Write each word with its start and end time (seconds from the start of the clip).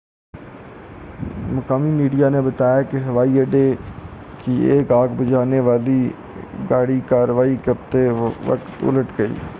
مقامی 1.51 1.89
میڈیا 1.91 2.29
نے 2.29 2.41
بتایا 2.41 2.81
کہ 2.81 2.97
ہوائی 3.05 3.39
اڈے 3.39 3.73
کی 4.37 4.53
ایک 4.71 4.91
آگ 4.91 5.07
بھجانے 5.17 5.59
والی 5.59 6.01
گاڑی 6.69 6.99
کاروائی 7.09 7.55
کرتے 7.65 8.07
وقت 8.09 8.83
الٹ 8.83 9.17
گئی 9.17 9.33